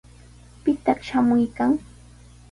[0.63, 1.71] ¿Pitaq shamuykan?